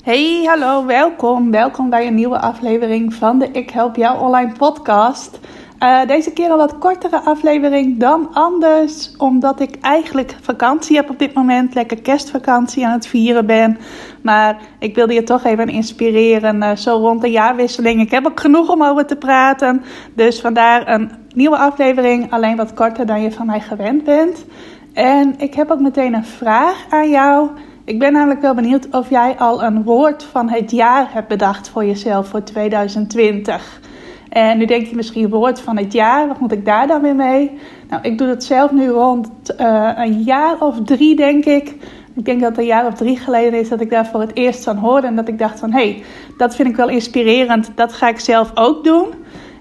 [0.00, 1.50] Hey, hallo, welkom.
[1.50, 5.40] Welkom bij een nieuwe aflevering van de Ik Help Jou Online podcast.
[5.82, 11.18] Uh, deze keer een wat kortere aflevering dan anders, omdat ik eigenlijk vakantie heb op
[11.18, 11.74] dit moment.
[11.74, 13.78] Lekker kerstvakantie aan het vieren ben.
[14.22, 18.00] Maar ik wilde je toch even inspireren, uh, zo rond de jaarwisseling.
[18.00, 19.82] Ik heb ook genoeg om over te praten.
[20.14, 24.44] Dus vandaar een nieuwe aflevering, alleen wat korter dan je van mij gewend bent.
[24.92, 27.50] En ik heb ook meteen een vraag aan jou.
[27.90, 31.68] Ik ben namelijk wel benieuwd of jij al een woord van het jaar hebt bedacht
[31.68, 33.80] voor jezelf voor 2020.
[34.28, 37.14] En nu denk je misschien woord van het jaar, wat moet ik daar dan weer
[37.14, 37.58] mee?
[37.88, 39.28] Nou, ik doe dat zelf nu rond
[39.60, 41.76] uh, een jaar of drie, denk ik.
[42.14, 44.34] Ik denk dat het een jaar of drie geleden is dat ik daar voor het
[44.34, 45.06] eerst van hoorde.
[45.06, 46.02] En dat ik dacht van, hé, hey,
[46.36, 47.70] dat vind ik wel inspirerend.
[47.74, 49.06] Dat ga ik zelf ook doen.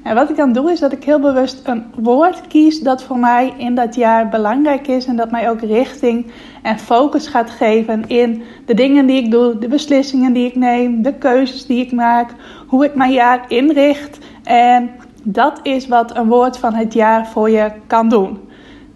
[0.04, 3.18] En wat ik dan doe is dat ik heel bewust een woord kies dat voor
[3.18, 8.08] mij in dat jaar belangrijk is en dat mij ook richting en focus gaat geven
[8.08, 11.92] in de dingen die ik doe, de beslissingen die ik neem, de keuzes die ik
[11.92, 12.30] maak,
[12.68, 14.18] hoe ik mijn jaar inricht.
[14.44, 14.90] En
[15.24, 18.40] dat is wat een woord van het jaar voor je kan doen.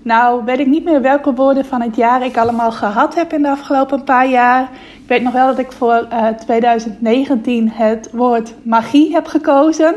[0.02, 3.42] Nou, weet ik niet meer welke woorden van het jaar ik allemaal gehad heb in
[3.42, 4.62] de afgelopen paar jaar.
[5.02, 9.96] Ik weet nog wel dat ik voor uh, eh, 2019 het woord magie heb gekozen.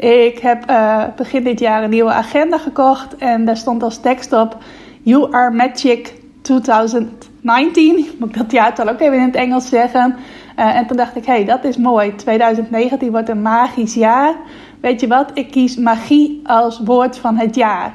[0.00, 4.32] Ik heb uh, begin dit jaar een nieuwe agenda gekocht en daar stond als tekst
[4.32, 4.56] op:
[5.02, 8.08] You are magic 2019.
[8.18, 10.16] Moet ik dat jaartal ook even in het Engels zeggen.
[10.58, 12.14] Uh, en toen dacht ik: hey, dat is mooi.
[12.14, 14.34] 2019 wordt een magisch jaar.
[14.80, 15.30] Weet je wat?
[15.34, 17.94] Ik kies magie als woord van het jaar.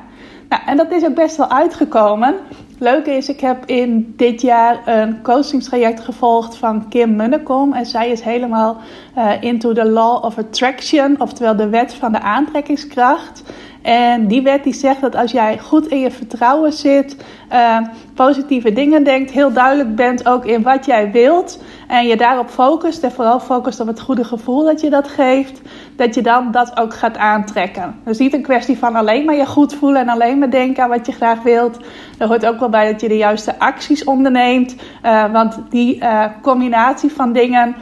[0.49, 2.35] Nou, en dat is ook best wel uitgekomen.
[2.79, 7.73] Leuke is, ik heb in dit jaar een coachingstraject gevolgd van Kim Munnekom.
[7.73, 8.77] En zij is helemaal
[9.17, 13.43] uh, into the law of attraction, oftewel de wet van de aantrekkingskracht.
[13.81, 17.15] En die wet die zegt dat als jij goed in je vertrouwen zit,
[17.51, 17.77] uh,
[18.13, 23.03] positieve dingen denkt, heel duidelijk bent ook in wat jij wilt en je daarop focust
[23.03, 25.61] en vooral focust op het goede gevoel dat je dat geeft,
[25.95, 27.95] dat je dan dat ook gaat aantrekken.
[28.03, 30.89] Dus niet een kwestie van alleen maar je goed voelen en alleen maar denken aan
[30.89, 31.79] wat je graag wilt.
[32.17, 36.25] Er hoort ook wel bij dat je de juiste acties onderneemt, uh, want die uh,
[36.41, 37.75] combinatie van dingen,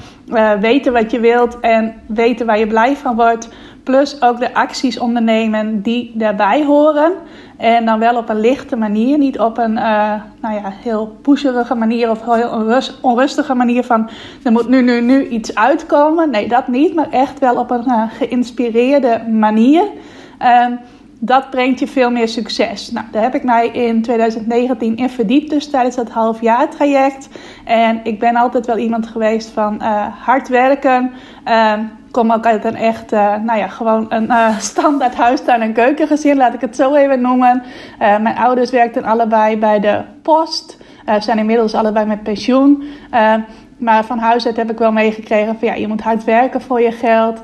[0.60, 3.50] weten wat je wilt en weten waar je blij van wordt
[3.84, 7.14] Plus ook de acties ondernemen die daarbij horen.
[7.58, 9.18] En dan wel op een lichte manier.
[9.18, 14.10] Niet op een uh, nou ja, heel pusherige manier of heel onrustige manier van
[14.44, 16.30] er moet nu, nu, nu iets uitkomen.
[16.30, 16.96] Nee, dat niet.
[16.96, 19.84] Maar echt wel op een uh, geïnspireerde manier.
[20.42, 20.66] Uh,
[21.26, 22.92] dat brengt je veel meer succes.
[22.92, 27.30] Nou, daar heb ik mij in 2019 in verdiept, dus tijdens dat halfjaartraject.
[27.66, 31.12] En ik ben altijd wel iemand geweest van uh, hard werken.
[32.14, 36.38] Kom ook uit een echt, uh, nou ja, gewoon een uh, standaard huistuin- en keukengezin,
[36.38, 37.64] laat ik het zo even noemen.
[38.02, 40.78] Uh, mijn ouders werkten allebei bij de post,
[41.20, 42.84] zijn inmiddels allebei met pensioen.
[43.78, 46.82] maar van huis uit heb ik wel meegekregen van ja, je moet hard werken voor
[46.82, 47.42] je geld.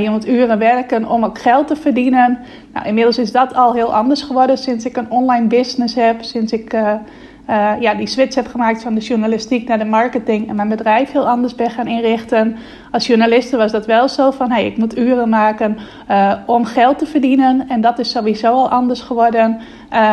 [0.00, 2.38] je moet uren werken om ook geld te verdienen.
[2.72, 6.22] Nou, inmiddels is dat al heel anders geworden sinds ik een online business heb.
[6.22, 6.76] Sinds ik
[7.80, 11.28] ja, die switch heb gemaakt van de journalistiek naar de marketing en mijn bedrijf heel
[11.28, 12.56] anders ben gaan inrichten.
[12.90, 15.78] Als journaliste was dat wel zo van, hey, ik moet uren maken
[16.10, 17.68] uh, om geld te verdienen.
[17.68, 19.58] En dat is sowieso al anders geworden.
[19.92, 20.12] Uh,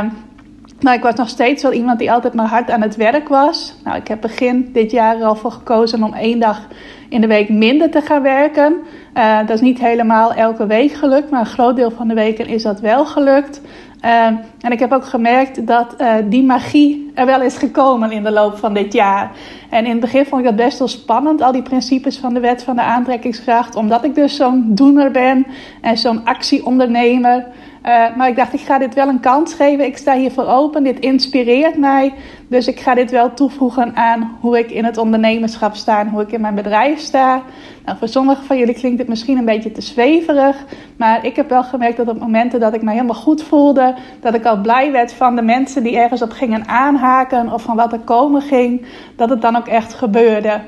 [0.82, 3.76] maar ik was nog steeds wel iemand die altijd maar hard aan het werk was.
[3.84, 6.68] Nou, ik heb begin dit jaar al voor gekozen om één dag
[7.10, 8.76] in de week minder te gaan werken.
[9.18, 12.48] Uh, dat is niet helemaal elke week gelukt, maar een groot deel van de weken
[12.48, 13.62] is dat wel gelukt.
[14.02, 14.26] Uh,
[14.60, 18.32] en ik heb ook gemerkt dat uh, die magie er wel is gekomen in de
[18.32, 19.32] loop van dit jaar.
[19.70, 22.40] En in het begin vond ik dat best wel spannend, al die principes van de
[22.40, 23.76] wet van de aantrekkingskracht.
[23.76, 25.48] Omdat ik dus zo'n doener ben
[25.82, 27.46] en zo'n actieondernemer.
[27.86, 29.86] Uh, maar ik dacht, ik ga dit wel een kans geven.
[29.86, 30.84] Ik sta hiervoor open.
[30.84, 32.14] Dit inspireert mij.
[32.48, 36.22] Dus ik ga dit wel toevoegen aan hoe ik in het ondernemerschap sta en hoe
[36.22, 37.42] ik in mijn bedrijf sta.
[37.86, 40.66] Nou, voor sommigen van jullie klinkt het misschien een beetje te zweverig.
[40.98, 44.34] Maar ik heb wel gemerkt dat op momenten dat ik me helemaal goed voelde, dat
[44.34, 47.94] ik al blij werd van de mensen die ergens op gingen aanhaken of van wat
[47.94, 48.86] er komen ging,
[49.16, 50.62] dat het dan ook echt gebeurde.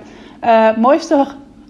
[0.45, 1.25] Uh, mooiste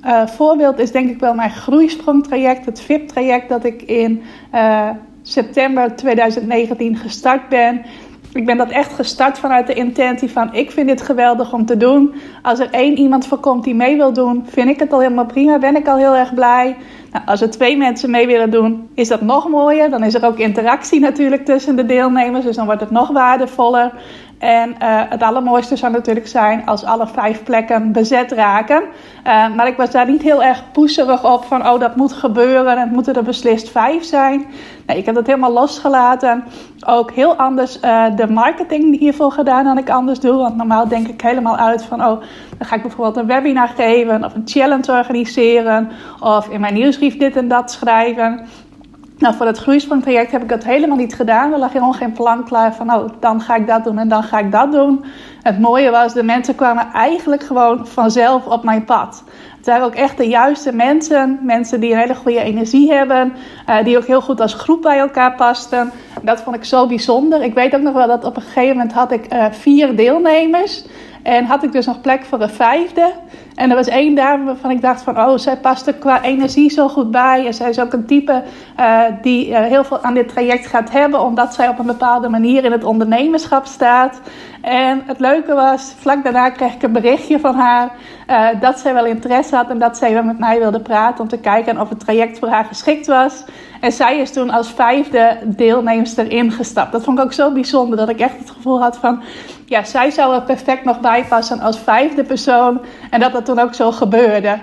[0.05, 4.23] uh, voorbeeld is denk ik wel mijn groeisprongtraject, het VIP-traject dat ik in
[4.53, 4.89] uh,
[5.27, 7.85] september 2019 gestart ben.
[8.33, 11.77] ik ben dat echt gestart vanuit de intentie van ik vind dit geweldig om te
[11.77, 12.13] doen.
[12.41, 15.59] Als er één iemand voorkomt die mee wil doen, vind ik het al helemaal prima.
[15.59, 16.75] Ben ik al heel erg blij.
[17.25, 19.89] Als er twee mensen mee willen doen, is dat nog mooier.
[19.89, 22.45] Dan is er ook interactie natuurlijk tussen de deelnemers.
[22.45, 23.91] Dus dan wordt het nog waardevoller.
[24.39, 24.75] En uh,
[25.09, 28.83] het allermooiste zou natuurlijk zijn als alle vijf plekken bezet raken.
[28.83, 32.79] Uh, maar ik was daar niet heel erg poeserig op van, oh dat moet gebeuren,
[32.79, 34.45] het moeten er beslist vijf zijn.
[34.85, 36.43] Nee, ik heb dat helemaal losgelaten.
[36.85, 40.37] Ook heel anders uh, de marketing hiervoor gedaan dan ik anders doe.
[40.37, 42.21] Want normaal denk ik helemaal uit van, oh
[42.57, 45.89] dan ga ik bijvoorbeeld een webinar geven of een challenge organiseren.
[46.19, 48.47] Of in mijn nieuwsbrief dit en dat schrijven.
[49.17, 51.53] Nou, voor het groeisprongtraject heb ik dat helemaal niet gedaan.
[51.53, 54.23] Er lag helemaal geen plan klaar van, oh, dan ga ik dat doen en dan
[54.23, 55.05] ga ik dat doen.
[55.47, 59.23] Het mooie was, de mensen kwamen eigenlijk gewoon vanzelf op mijn pad.
[59.57, 61.39] Het waren ook echt de juiste mensen.
[61.41, 63.33] Mensen die een hele goede energie hebben.
[63.69, 65.91] Uh, die ook heel goed als groep bij elkaar pasten.
[66.21, 67.43] Dat vond ik zo bijzonder.
[67.43, 70.85] Ik weet ook nog wel dat op een gegeven moment had ik uh, vier deelnemers.
[71.23, 73.11] En had ik dus nog plek voor een vijfde.
[73.55, 75.19] En er was één dame waarvan ik dacht van...
[75.19, 77.45] oh, zij past er qua energie zo goed bij.
[77.45, 78.43] En zij is ook een type
[78.79, 81.21] uh, die heel veel aan dit traject gaat hebben...
[81.21, 84.21] omdat zij op een bepaalde manier in het ondernemerschap staat.
[84.61, 87.91] En het leuke was, vlak daarna kreeg ik een berichtje van haar...
[88.29, 91.23] Uh, dat zij wel interesse had en dat zij wel met mij wilde praten...
[91.23, 93.43] om te kijken of het traject voor haar geschikt was.
[93.81, 96.91] En zij is toen als vijfde deelnemster ingestapt.
[96.91, 99.21] Dat vond ik ook zo bijzonder, dat ik echt het gevoel had van...
[99.65, 102.81] ja, zij zou er perfect nog bij passen als vijfde persoon...
[103.09, 104.57] en dat dat toen ook zo gebeurde.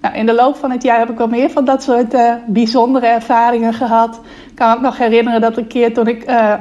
[0.00, 2.34] Nou, in de loop van het jaar heb ik wel meer van dat soort uh,
[2.46, 4.20] bijzondere ervaringen gehad.
[4.50, 6.54] Ik kan me nog herinneren dat een keer toen ik uh,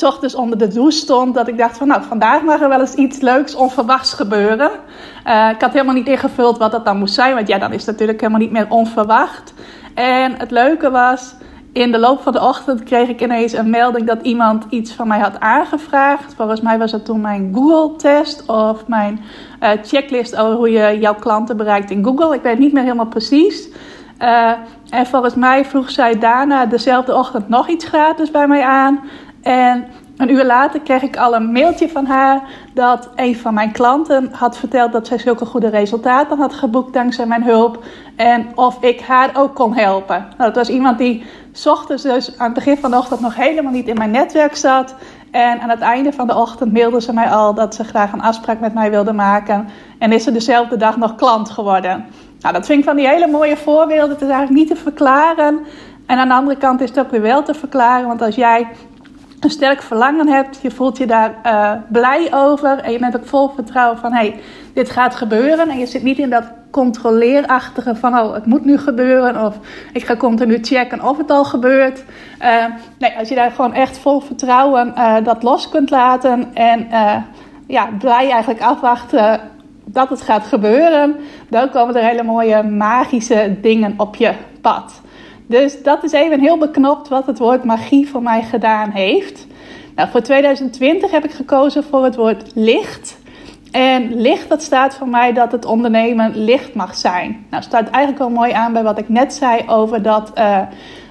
[0.00, 2.80] s ochtends onder de douche stond, dat ik dacht van nou, vandaag mag er wel
[2.80, 4.70] eens iets leuks onverwachts gebeuren.
[5.26, 7.80] Uh, ik had helemaal niet ingevuld wat dat dan moest zijn, want ja, dan is
[7.80, 9.54] het natuurlijk helemaal niet meer onverwacht.
[9.94, 11.34] En het leuke was,
[11.72, 15.08] in de loop van de ochtend kreeg ik ineens een melding dat iemand iets van
[15.08, 16.34] mij had aangevraagd.
[16.34, 19.20] Volgens mij was het toen mijn Google-test of mijn
[19.62, 22.34] uh, checklist over hoe je jouw klanten bereikt in Google.
[22.34, 23.68] Ik weet niet meer helemaal precies.
[24.22, 24.52] Uh,
[24.90, 29.00] en volgens mij vroeg zij daarna dezelfde ochtend nog iets gratis bij mij aan.
[29.42, 32.42] En een uur later kreeg ik al een mailtje van haar
[32.74, 37.26] dat een van mijn klanten had verteld dat zij zulke goede resultaten had geboekt dankzij
[37.26, 37.84] mijn hulp.
[38.16, 40.16] En of ik haar ook kon helpen.
[40.16, 41.24] Nou, dat was iemand die
[41.64, 44.94] ochtends dus aan het begin van de ochtend nog helemaal niet in mijn netwerk zat.
[45.30, 48.22] En aan het einde van de ochtend mailde ze mij al dat ze graag een
[48.22, 49.68] afspraak met mij wilde maken.
[49.98, 52.04] En is ze dezelfde dag nog klant geworden.
[52.40, 54.10] Nou, dat vind ik van die hele mooie voorbeelden.
[54.10, 55.60] Het is eigenlijk niet te verklaren.
[56.06, 58.06] En aan de andere kant is het ook weer wel te verklaren.
[58.06, 58.66] Want als jij
[59.40, 63.26] een sterk verlangen hebt, je voelt je daar uh, blij over en je bent ook
[63.26, 64.40] vol vertrouwen van hey,
[64.72, 65.68] dit gaat gebeuren.
[65.68, 69.58] En je zit niet in dat controleerachtige van oh, het moet nu gebeuren of
[69.92, 72.04] ik ga continu checken of het al gebeurt.
[72.42, 72.64] Uh,
[72.98, 76.88] nee, als je daar gewoon echt vol vertrouwen uh, dat los kunt laten en
[77.66, 79.40] ja, blij eigenlijk afwachten
[79.84, 81.16] dat het gaat gebeuren,
[81.48, 85.00] dan komen er hele mooie magische dingen op je pad.
[85.50, 89.46] Dus dat is even heel beknopt wat het woord magie voor mij gedaan heeft.
[89.94, 93.18] Nou, voor 2020 heb ik gekozen voor het woord licht.
[93.70, 97.46] En licht, dat staat voor mij dat het ondernemen licht mag zijn.
[97.50, 100.60] Nou, staat eigenlijk wel mooi aan bij wat ik net zei over dat uh,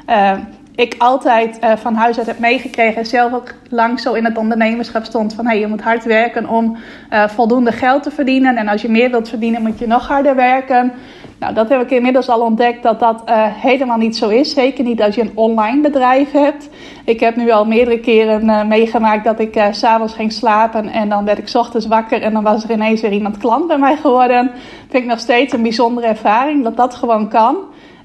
[0.09, 0.31] uh,
[0.79, 2.97] ik altijd uh, van huis uit heb meegekregen.
[2.97, 6.49] En zelf ook lang zo in het ondernemerschap stond van hey, je moet hard werken
[6.49, 6.77] om
[7.27, 8.57] voldoende geld te verdienen.
[8.57, 10.93] En als je meer wilt verdienen, moet je nog harder werken.
[11.39, 14.53] Nou, dat heb ik inmiddels al ontdekt dat dat uh, helemaal niet zo is.
[14.53, 16.69] Zeker niet als je een online bedrijf hebt.
[17.05, 21.25] Ik heb nu al meerdere keren meegemaakt dat ik uh, s'avonds ging slapen en dan
[21.25, 24.51] werd ik ochtends wakker en dan was er ineens weer iemand klant bij mij geworden.
[24.89, 27.57] Vind ik nog steeds een bijzondere ervaring dat dat gewoon kan.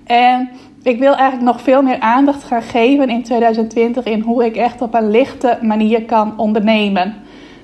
[0.04, 0.50] En
[0.84, 4.82] ik wil eigenlijk nog veel meer aandacht gaan geven in 2020 in hoe ik echt
[4.82, 7.14] op een lichte manier kan ondernemen.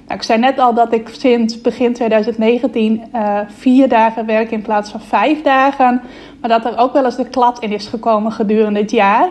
[0.06, 4.50] Nou, ik zei net al dat ik sinds begin 2019 uh, eh, vier dagen werk
[4.50, 6.00] in plaats van vijf dagen.
[6.40, 9.28] Maar dat er ook wel eens de klad in is gekomen gedurende het jaar.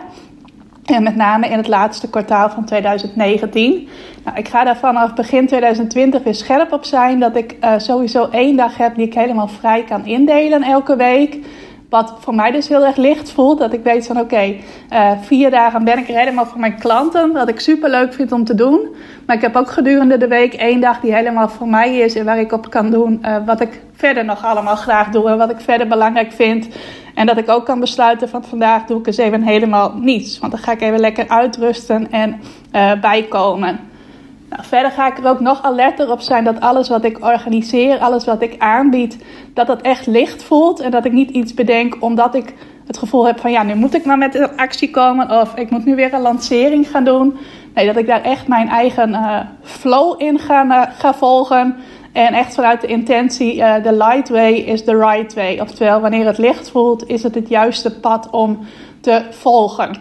[0.84, 3.88] En met name in het laatste kwartaal van 2019.
[4.24, 8.28] Nou, ik ga daar vanaf begin 2020 weer scherp op zijn dat ik uh, sowieso
[8.30, 11.38] één dag heb die ik helemaal vrij kan indelen elke week.
[11.90, 13.58] Wat voor mij dus heel erg licht voelt.
[13.58, 14.54] Dat ik weet van oké,
[14.92, 17.32] uh, vier dagen ben ik er helemaal voor mijn klanten.
[17.32, 18.94] Wat ik super leuk vind om te doen.
[19.26, 22.14] Maar ik heb ook gedurende de week één dag die helemaal voor mij is.
[22.14, 25.28] En waar ik op kan doen uh, wat ik verder nog allemaal graag doe.
[25.28, 26.68] En wat ik verder belangrijk vind.
[27.14, 30.38] En dat ik ook kan besluiten van vandaag doe ik eens even helemaal niets.
[30.38, 32.40] Want dan ga ik even lekker uitrusten en
[32.72, 33.89] uh, bijkomen.
[34.50, 37.98] Nou, verder ga ik er ook nog alerter op zijn dat alles wat ik organiseer,
[37.98, 40.80] alles wat ik aanbied, dat dat echt licht voelt.
[40.80, 42.54] En dat ik niet iets bedenk omdat ik
[42.86, 45.70] het gevoel heb van ja, nu moet ik maar met een actie komen of ik
[45.70, 47.36] moet nu weer een lancering gaan doen.
[47.74, 51.76] Nee, dat ik daar echt mijn eigen uh, flow in ga, uh, ga volgen.
[52.12, 55.58] En echt vanuit de intentie, uh, the light way is the right way.
[55.60, 58.58] Oftewel, wanneer het licht voelt, is het het juiste pad om
[59.00, 59.96] te volgen.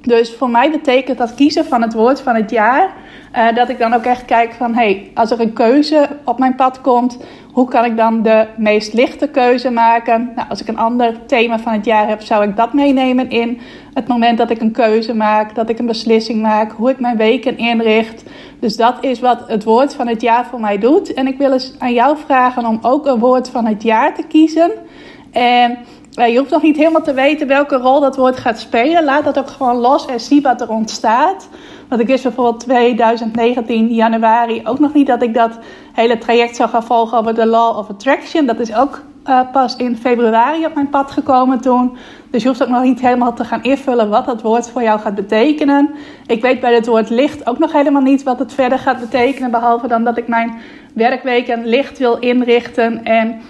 [0.00, 2.94] Dus voor mij betekent dat kiezen van het woord van het jaar.
[3.36, 6.54] Uh, dat ik dan ook echt kijk van, hey, als er een keuze op mijn
[6.54, 7.18] pad komt,
[7.52, 10.32] hoe kan ik dan de meest lichte keuze maken?
[10.36, 13.60] Nou, als ik een ander thema van het jaar heb, zou ik dat meenemen in
[13.94, 17.16] het moment dat ik een keuze maak, dat ik een beslissing maak, hoe ik mijn
[17.16, 18.24] weken inricht.
[18.60, 21.14] Dus dat is wat het woord van het jaar voor mij doet.
[21.14, 24.22] En ik wil eens aan jou vragen om ook een woord van het jaar te
[24.28, 24.70] kiezen.
[25.32, 25.78] En
[26.18, 29.04] uh, je hoeft nog niet helemaal te weten welke rol dat woord gaat spelen.
[29.04, 31.48] Laat dat ook gewoon los en zie wat er ontstaat.
[31.88, 35.58] Want ik wist bijvoorbeeld 2019 januari ook nog niet dat ik dat
[35.92, 38.46] hele traject zou gaan volgen over de Law of Attraction.
[38.46, 41.96] Dat is ook uh, pas in februari op mijn pad gekomen toen.
[42.30, 45.00] Dus je hoeft ook nog niet helemaal te gaan invullen wat dat woord voor jou
[45.00, 45.90] gaat betekenen.
[46.26, 49.50] Ik weet bij het woord licht ook nog helemaal niet wat het verder gaat betekenen.
[49.50, 50.54] Behalve dan dat ik mijn
[50.94, 53.04] werkweken licht wil inrichten.
[53.04, 53.40] En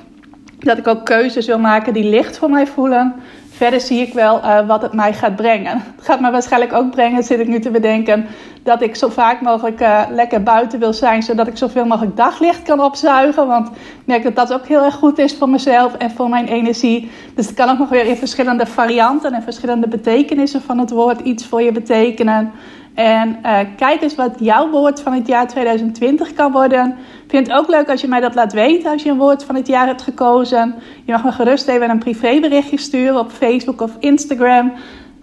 [0.58, 3.14] dat ik ook keuzes wil maken die licht voor mij voelen.
[3.56, 5.82] Verder zie ik wel uh, wat het mij gaat brengen.
[5.96, 8.26] Het gaat me waarschijnlijk ook brengen, zit ik nu te bedenken,
[8.62, 12.62] dat ik zo vaak mogelijk uh, lekker buiten wil zijn, zodat ik zoveel mogelijk daglicht
[12.62, 13.46] kan opzuigen.
[13.46, 16.46] Want ik merk dat dat ook heel erg goed is voor mezelf en voor mijn
[16.46, 17.10] energie.
[17.34, 21.20] Dus het kan ook nog weer in verschillende varianten en verschillende betekenissen van het woord
[21.20, 22.52] iets voor je betekenen.
[22.94, 26.96] En uh, kijk eens wat jouw woord van het jaar 2020 kan worden.
[27.28, 29.54] Vind het ook leuk als je mij dat laat weten als je een woord van
[29.54, 30.74] het jaar hebt gekozen.
[31.04, 34.72] Je mag me gerust even een privéberichtje sturen op Facebook of Instagram.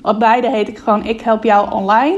[0.02, 2.18] Op beide heet ik gewoon Ik Help Jou Online.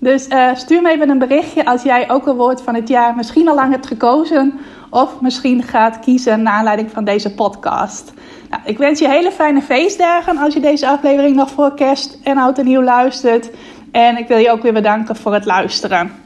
[0.00, 3.16] Dus uh, stuur me even een berichtje als jij ook een woord van het jaar
[3.16, 4.60] misschien al lang hebt gekozen.
[4.90, 8.12] Of misschien gaat kiezen naar aanleiding van deze podcast.
[8.50, 12.38] Nou, ik wens je hele fijne feestdagen als je deze aflevering nog voor kerst en
[12.38, 13.50] oud en nieuw luistert.
[13.92, 16.25] En ik wil je ook weer bedanken voor het luisteren.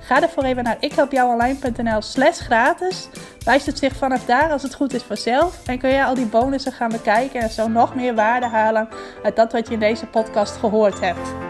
[0.00, 3.08] Ga ervoor even naar ikhelpjouonline.nl slash gratis.
[3.44, 5.66] Wijst het zich vanaf daar als het goed is vanzelf.
[5.66, 8.88] En kun je al die bonussen gaan bekijken en zo nog meer waarde halen
[9.22, 11.47] uit dat wat je in deze podcast gehoord hebt.